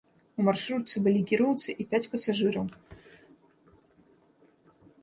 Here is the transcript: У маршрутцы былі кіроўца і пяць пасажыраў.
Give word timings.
У 0.43 0.45
маршрутцы 0.47 1.03
былі 1.07 1.21
кіроўца 1.31 1.69
і 1.81 1.87
пяць 1.91 2.01
пасажыраў. 2.15 2.75